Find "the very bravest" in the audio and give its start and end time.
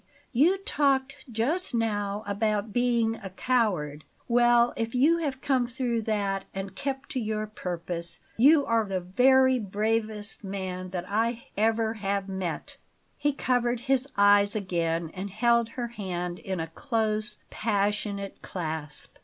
8.85-10.43